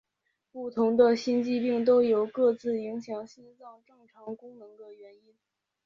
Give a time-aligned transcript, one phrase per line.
[0.51, 5.35] 不同的心肌病都有各自影响心脏正常功能的原因。